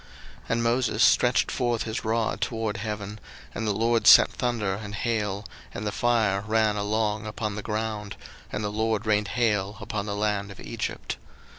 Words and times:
02:009:023 0.45 0.49
And 0.49 0.63
Moses 0.63 1.03
stretched 1.03 1.51
forth 1.51 1.83
his 1.83 2.03
rod 2.03 2.41
toward 2.41 2.77
heaven: 2.77 3.19
and 3.53 3.67
the 3.67 3.71
LORD 3.71 4.07
sent 4.07 4.31
thunder 4.33 4.73
and 4.73 4.95
hail, 4.95 5.45
and 5.75 5.85
the 5.85 5.91
fire 5.91 6.41
ran 6.47 6.75
along 6.75 7.27
upon 7.27 7.53
the 7.53 7.61
ground; 7.61 8.15
and 8.51 8.63
the 8.63 8.71
LORD 8.71 9.05
rained 9.05 9.27
hail 9.27 9.77
upon 9.79 10.07
the 10.07 10.15
land 10.15 10.49
of 10.49 10.59
Egypt. 10.59 11.17